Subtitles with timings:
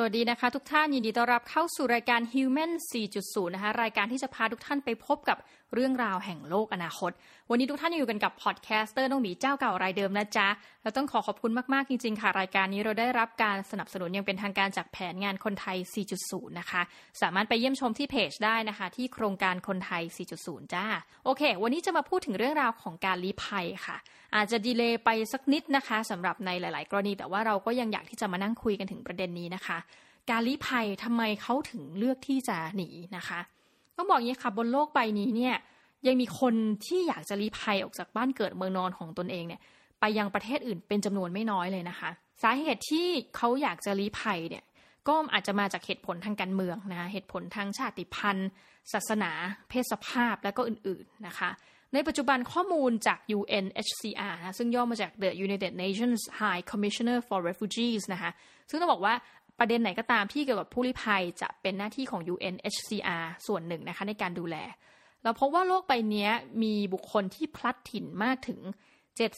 [0.00, 2.72] สวัสดีนะคะ ทุกท่านยินดีต้อนรับเข้าสู่รายการ Human
[3.12, 5.38] 4.0 นะคะ รายการที่จะพาทุกท่านไปพบกับ
[5.74, 7.12] เรื่องราวแห่งโลกอนาคต
[7.50, 10.48] วันนี้ทุกท่านอยู่กันกับ podcaster น้องหมีเจ้าเก่ารายเดิมนะจ๊ะ
[10.82, 15.76] เราต้องขอขอบคุณมาก ๆ จริง ๆ ค่ะ รายการนี้เราได้รับการสนับสนุนอย่างเป็นทางการจากแผนงานคนไทย
[16.18, 16.82] 4.0 นะคะ
[17.20, 20.02] สามารถไปเยี่ยมชมที่เพจได้นะคะ ที่โครงการคนไทย
[20.38, 20.84] 4.0 จ้า
[21.24, 23.98] โอเค วันนี้จะมาพูดถึงเรื่องราวของการลี้ภัยค่ะ
[24.36, 29.78] อาจจะ delay ไปสักนิดนะคะสำหรับในหลาย ๆ กรณี แต่ว่าเราก็ยังอยากที่จะมานั่งคุยกันถึงประเด็นนี้นะคะ
[30.30, 33.40] การลี้ภัยทำไมเขาถึงเลือกที่จะหนีนะคะ
[33.96, 35.56] ต้องบอกอย่างนี้ค่ะบนโลกใบนี้เนี่ย
[36.06, 36.54] ยังมีคน
[36.86, 39.60] ที่อยากจะลี้ภัยออกจากบ้านเกิดเมืองนอนของตนเองเนี่ย
[40.00, 42.10] ไปยังประเทศอื่นเป็นจำนวนไม่น้อยเลยนะคะ
[42.42, 43.06] สาเหตุที่
[43.36, 44.64] เขาอยากจะลี้ภัยเนี่ย
[45.08, 48.50] ก็อาจจะมาจากเหตุผลทางการเมืองนะะเหตุผลทางชาติพันธุ์
[48.92, 49.30] ศาสนา
[49.68, 51.50] เพศสภาพและก็อื่นๆนะคะ
[51.94, 58.30] ในปัจจุบันข้อมูลจาก UNHCR นะซึ่งย่อมาจาก The United Nations High Commissioner for Refugees นะคะ
[58.70, 59.14] ซึ่งต้องบอกว่า
[59.58, 64.56] ประเด็นไหนก็ตามที่เกี่ยวกับผู้ลี้ภัยจะเป็นหน้าที่ของ UNHCR ส่วนหนึ่งนะคะในการดูแล
[65.22, 66.28] เราพบว่าโลกใบนี้
[66.62, 68.60] มีบุคคลที่พลัดถิ่นมากถึง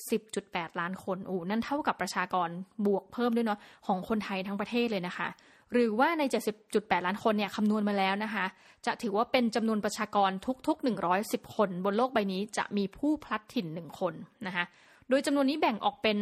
[0.00, 2.48] 70.8 ล้านคนอ้นั่นเท่ากับประชากร
[2.86, 5.28] บวกเพิ่มด้วยเนาะของคนไทยทั้งประเทศเลยนะคะ
[5.72, 6.22] หรือว่าใน
[6.64, 8.46] 70.8 ล้านคนเนี่ยคำนวณมาแล้วนะคะ
[8.86, 10.30] จะถือว่าเป็นจำนวนประชากร
[10.66, 14.14] ทุกๆ 110 คน บนโลกใบนี้จะมีผู้พลัดถิ่น1คน
[14.46, 14.64] นะคะ
[15.10, 16.16] โดยจำนวนนี้แบ่งออกเป็น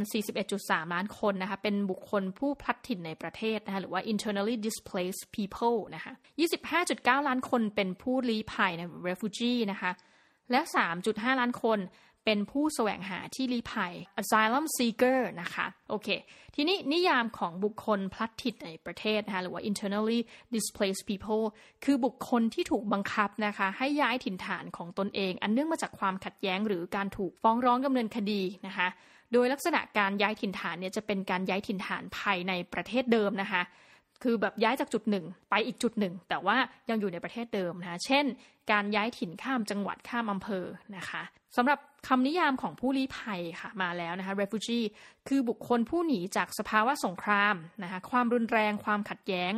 [0.44, 6.12] 41.3 ล้านคนนะคะเป็นบุคคลผู้พลัดถิ่นในประเทศนะคะหรือว่า internally displaced people นะคะ
[6.70, 9.92] 25.9 ล้านคนเป็นผู้ลี้ภัยนะ refugee นะคะ
[10.50, 10.60] และ
[11.00, 11.78] 3.5 ล้านคน
[12.30, 16.08] เป็นผู้แสวงหาที่ลี้ภัย asylum seeker นะคะ โอเค
[16.54, 20.20] ทีนี้นิยามของบุคคลพลัดถิ่นในประเทศนะคะหรือว่า internally
[20.54, 21.44] displaced people
[21.84, 28.88] คือบุคคลที่ถูกบังคับนะคะ ให้ย้ายถิ่นฐานของตนเอง อันเนื่องมาจากความขัดแย้งหรือการถูกฟ้องร้องดำเนินคดีนะคะ
[29.32, 33.62] โดยลักษณะการย้ายถิ่นฐานเนี่ยจะเป็นการย้ายถิ่นฐานภายในประเทศเดิมนะคะ
[34.22, 36.56] คือแบบย้ายจากจุดหนึ่งไปอีกจุดหนึ่ง แต่ว่า
[36.90, 38.24] ยังอยู่ในประเทศเดิมนะคะเช่น
[38.72, 40.64] การย้ายถิ่นข้ามจังหวัดข้ามอำเภอ
[40.98, 41.24] นะคะ
[41.56, 41.78] สำหรับ
[42.08, 44.84] คำนิยามของผู้ลี้ภัยค่ะมาแล้วนะคะ refugee
[45.28, 49.52] คือบุคคลผู้หนีจากสภาวะสงครามนะคะความรุนแรงความขัดแย้ง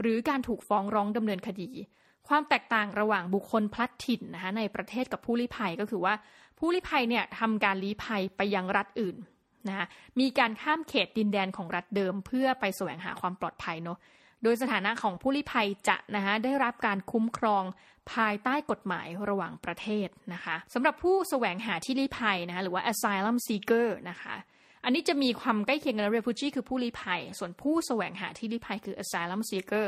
[0.00, 1.70] หรือการถูกฟ้องร้องดำเนินคดี
[2.28, 6.14] ความแตกต่างระหว่างบุคคลพลัดถิ่นนะคะในประเทศกับผู้ลี้ภัยก็คือว่า
[6.58, 9.16] ผู้ลี้ภัยเนี่ยทำการลี้ภัยไปยังรัฐอื่น
[9.68, 9.86] นะคะ
[10.20, 13.98] มีการข้ามเขตดินแดนของรัฐเดิมเพื่อไปแสวงหาความปลอดภัยเนาะ
[14.44, 17.64] โดยสถานะของผู้ลี้ภัยจะนะคะได้รับการคุ้มครอง
[18.12, 24.34] ภายใต้กฎหมายระหว่างประเทศนะคะสำหรับผู้แสวงหาที่ลี้ภัยนะคะหรือว่า asylum seeker นะคะ
[24.84, 29.86] อันนี้จะมีความใกล้เคียงกัน refugee คือผู้ลี้ภัย ส่วนผู้แสวงหาที่ลี้ภัยคือ asylum seeker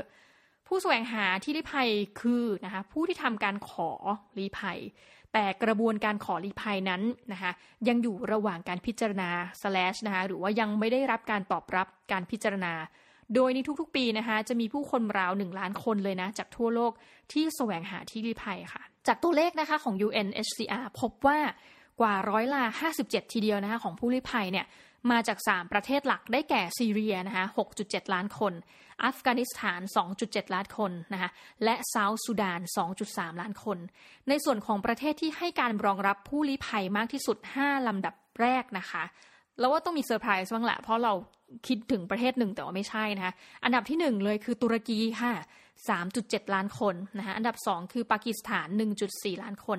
[0.66, 1.88] ผู้แสวงหาที่ลี้ภัย
[2.20, 3.90] คือนะคะผู้ที่ทำการขอ
[4.38, 4.78] ลี้ภัย
[5.32, 7.02] แต่กระบวนการขอลี้ภัยนั้น
[7.32, 7.52] นะคะ
[7.88, 9.30] ยังอยู่ระหว่างการพิจารณา
[9.60, 12.72] slash นะคะหรือว่ายังไม่ได้รับการตอบรับการพิจารณา
[13.34, 16.92] โดยในทุกๆปีนะคะจะมีผู้คนราวหนึ่งล้านคนเลยนะจากทั่วโลก
[17.32, 21.38] ที่แสวงหาที่ลี้ภัยค่ะ จากตัวเลขนะคะของ UNHCR พบว่า
[22.00, 22.62] กว่าร้อยละ
[22.98, 24.66] 57 ทีเดียวนะคะของผู้ลี้ภัยเนี่ย
[25.10, 27.44] มาจาก 3 ประเทศหลักได้แก่ซีเรียนะคะ
[27.78, 28.52] 6.7 ล้านคน
[29.04, 29.80] อัฟกานิสถาน
[30.16, 31.30] 2.7 ล้านคนนะคะ
[31.64, 32.60] และเซาท์สุดาน
[33.00, 33.78] 2.3 ล้านคน
[34.28, 39.02] ในส่วนของประเทศที่ให้การรองรับผู้ลี้ภัยมากที่สุด 5 ลำดับแรกนะคะ
[39.58, 41.12] แล้วว่าต้องมีเซอร์ไพรส์บ้างแหละเพราะเรา
[41.66, 43.32] คิดถึงประเทศหนึ่งแต่ว่าไม่ใช่นะคะ
[43.64, 45.32] อันดับที่หนึ่งเลยคือตุรกีค่ะ
[45.92, 48.68] 3.7 ล้านคนนะคะอันดับสองคือปากีสถาน
[49.04, 49.78] 1.4 ล้านคน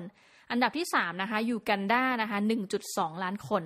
[0.50, 2.38] อันดับที่สามนะคะยูกันดานะคะ
[2.80, 3.62] 1.2 ล้านคน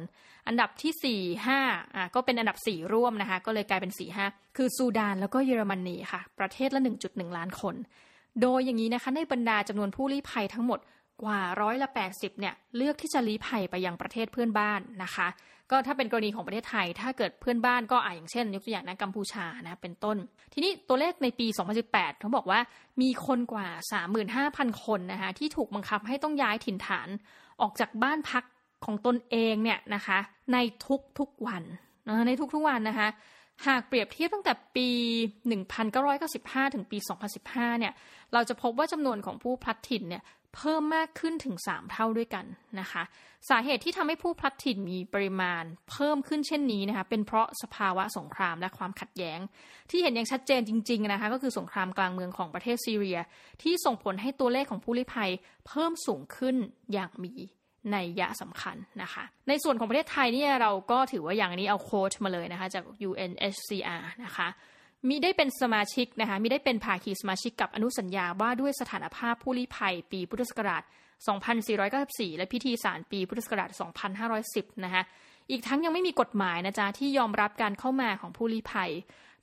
[0.49, 1.61] อันดับที่สี่ห้า
[1.97, 7.75] อะก็เป็นอันดับสี่ร่วมนะคะก็เลยกลายเป็นสี่ห้าคือซูดานแล้วก็เยอรมนีค่ะ ประเทศละ 1.1 ล้านคน
[8.43, 10.81] โดยอย่างนี้นะคะในบรรดาจำนวนผู้ลี้ภัยทั้งหมด
[11.22, 15.28] กว่าร้อยละ 80เนี่ยเลือกที่จะลี้ภัยไปยังประเทศเพื่อนบ้านนะคะ
[15.71, 20.16] ก็ถ้าเป็นกรณีของประเทศไทย ถ้าเกิดเพื่อนบ้านก็อ่าอย่างเช่น ยกตัวอย่างนะกัมพูชานะเป็นต้น
[20.53, 21.47] ทีนี้ตัวเลขในปี
[21.82, 22.61] 2018เขาบอกว่า
[23.03, 23.69] มีคนกว่า
[24.27, 27.09] 35,000 คนนะคะที่ถูกบังคับให้ต้องย้ายถิ่นฐาน
[27.61, 28.44] ออกจากบ้านพัก
[28.84, 30.19] ของตนเองเนี่ยนะคะ
[30.53, 30.59] ใน
[31.19, 31.62] ทุกๆวัน
[32.06, 33.09] นะในทุกๆวันนะคะ
[33.67, 34.88] หากเปรียบเทียบตั้งแต่ปี
[36.02, 36.99] 1995 ถึงปี
[37.38, 37.93] 2015 เนี่ย
[38.32, 40.23] เราจะพบว่าจำนวนของผู้พลัดถิ่นเนี่ย
[40.56, 42.44] เพิ่มมากขึ้นถึง 3 เท่าด้วยกัน
[42.81, 43.02] นะคะ
[43.50, 49.38] สาเหตุที่ทำให้ผู้พลัดถิ่นมีปริมาณเพิ่มขึ้นเช่นนี้นะคะเป็นเพราะสภาวะสงครามและความขัดแย้ง
[49.90, 53.19] ที่เห็นอย่างชัดเจนจริงๆนะคะก็คือสงครามกลางเมืองของประเทศซีเรีย
[53.62, 55.31] ที่ส่งผลให้ตัวเลขของผู้ลี้ภัย
[55.66, 56.56] เพิ่มสูงขึ้น
[56.93, 57.34] อย่างมี
[57.93, 64.49] ในยะสำคัญนะคะ ในส่วนของประเทศไทยเนี่ยเราก็ถือว่าอย่างนี้เอาโค้ดมาเลยนะคะจาก UNHCR นะคะ
[65.08, 70.82] มิได้เป็นสมาชิกนะคะมิได้เป็นภาคีสมาชิกกับอนุสัญญาว่าด้วยสถานภาพผู้ลี้ภัยปีพุทธศักราช
[71.60, 73.70] 2494 และพิธีสารปีพุทธศักราช
[74.26, 75.02] 2510 นะคะ
[75.50, 78.90] อีกทั้งยังไม่มีกฎหมายนะจ๊ะที่ยอมรับการเข้ามาของผู้ลี้ภัย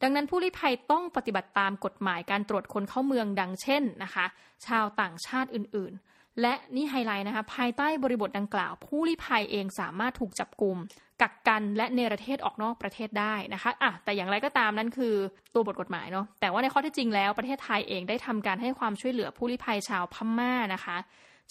[0.01, 4.25] ดังนั้นผู้ลี้ภัยต้องปฏิบัติตามกฎหมายการตรวจคนเข้าเมืองดังเช่นนะคะ
[4.65, 10.77] ชาวต่างชาติอื่นๆ และนี่ไฮไลท์นะคะภายใต้บริบทดังกล่าว ผู้ลี้ภัยเองสามารถถูกจับกลุ่ม
[11.21, 15.13] กักกันและเนรเทศออกนอกประเทศได้นะคะอะแต่อย่างไรก็ตามนั้นคือ
[15.53, 20.97] ตัวบทกฎหมายเนาะแต่ว่าในข้อที่จริงแล้วประเทศไทยเองได้ทำการให้ความช่วยเหลือผู้ลี้ภัยชาวพม่านะคะ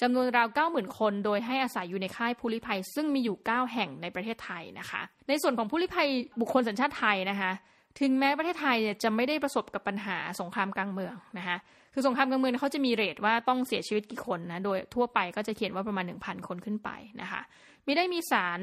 [0.01, 6.09] จำนวนราว 90,000 คน โดยให้อาศัยอยู่ในค่ายผู้ลี้ภัย ซึ่งมีอยู่ 9 แห่งในประเทศไทยนะคะ ในส่วนของผู้ลี้ภัย
[6.41, 7.53] บุคคลสัญชาติไทยนะคะ
[8.01, 11.59] ถึงแม้ประเทศไทยจะไม่ได้ประสบกับปัญหาสงครามกลางเมืองนะคะ
[11.95, 16.91] คือสงครามกลางเมืองเขาจะมีเรทว่าต้องเสียชีวิตกี่คนนะโดยทั่วไปก็จะเขียนว่าประมาณ 1,000 คนขึ้นไป
[17.21, 17.41] นะคะ
[17.85, 18.61] ไม่ได้มีสาร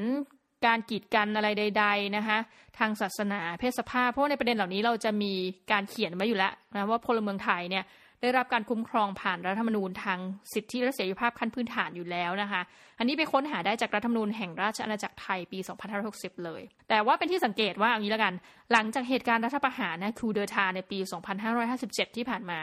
[0.66, 2.38] การกีดกันอะไรใด ๆนะคะ
[2.78, 5.32] ทางศาสนาเพศสภาพเพราะในประเด็นเหล่านี้เราจะมี
[5.72, 7.84] การเขียนไว้อยู่แล้วนะว่าพลเมืองไทยเนี่ย
[8.22, 10.18] ได้รับการคุ้มครองผ่านรัฐธรรมนูญทาง
[10.54, 12.60] สิทธิและเสรีภาพขั้นพื้นฐานอยู่แล้วนะคะ
[12.98, 15.58] อันนี้ไปค้นหาได้จากรัฐธรรมนูญแห่งราชอาณาจักรไทยปี
[16.02, 18.34] 2560 เลย แต่ว่าเป็นที่สังเกตว่าอย่างนี้แล้วกัน
[18.72, 20.98] หลังจากเหตุการณ์รัฐประหารนะคูเดอร์ทาในปี
[21.58, 22.58] 2557 ที่ผ่านมา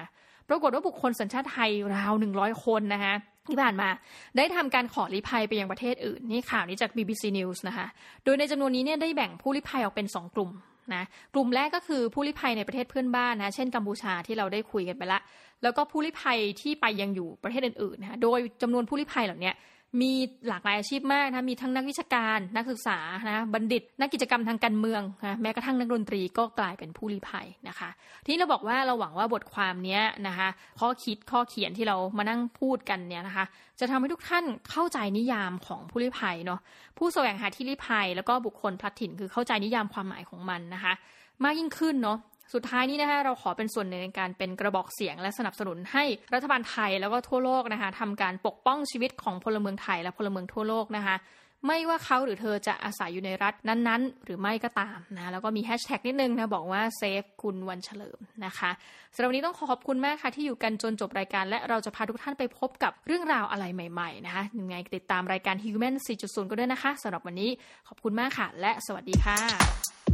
[0.50, 3.14] ปรากฏว่าบุคคลสัญชาติไทยราว 100 คนนะคะ
[3.48, 3.90] ที่ผ่านมา
[4.38, 7.88] ได้ทำการขอลี้ภัยไปยังประเทศอื่น นี่ข่าวนี้จาก BBC News นะคะ
[8.24, 10.52] โดยในจำนวนนี้เนี่ยได้แบ่งผู้ลี้ภัยออกเป็น 2 กลุ่ม
[10.94, 11.03] นะ
[11.33, 15.19] กลุ่มแรกก็คือผู้ลี้ภัยในประเทศเพื่อนบ้านนะเช่นกัมพูชาที่เราได้คุยกันไปละ
[15.63, 19.51] แล้วก็ผู้ลี้ภัยที่ไปยังอยู่ประเทศอื่นๆนะโดยจำนวนผู้ลี้ภัยเหล่านี้
[20.01, 20.12] มี
[20.48, 22.98] หลากหลายอาชีพมากนะมีทั้งนักวิชาการนักศึกษา
[23.30, 27.90] นะบัณฑิต นักกิจกรรมทางการเมืองนะแม้กระทั่งนักดนตรีก็กลายเป็นผู้ลี้ภัยนะคะ
[28.24, 30.48] ทีนี้เราบอกว่าเราหวังว่าบทความนี้นะคะ
[30.80, 33.45] ข้อคิดข้อเขียนที่เรามานั่งพูดกันเนี่ยนะคะ
[33.80, 36.60] จะทำให้ทุกท่านเข้าใจนิยามของผู้ลี้ภัยเนาะ
[36.98, 40.94] ผู้แสวงหาที่ลี้ภัย แล้วก็บุคคลพลัดถิ่นคือเข้าใจนิยามความหมายของมันนะคะ
[41.44, 42.18] มากยิ่งขึ้นเนาะ
[42.54, 46.04] สุดท้ายนี้นะคะเราขอเป็นส่วนหนึ่งในการเป็นกระบอกเสียง และสนับสนุนให้
[46.34, 51.16] รัฐบาลไทยแล้วก็ทั่วโลกนะคะทำการปกป้องชีวิตของพลเมืองไทยและพลเมืองทั่วโลกนะคะ
[51.68, 58.72] ไม่ว่าเขาหรือเธอจะอาศัยอยู่ในรัฐนั้นๆ หรือไม่ก็ตามนะ แล้วก็มีแฮชแท็กนิดนึงนะ บอกว่าเซฟคุณวันเฉลิมนะคะ
[59.16, 67.50] สำหรับวันนี้ต้องขอขอบคุณมากค่ะ ที่อยู่กันจนจบรายการ และเราจะพาทุกท่านไปพบกับเรื่องราวอะไรใหม่ๆนะคะยังไงติดตามรายการ Human 4.0 ก็ด้วยนะคะสำหรับวันนี้
[67.88, 70.12] ขอบคุณมากค่ะ และสวัสดีค่ะ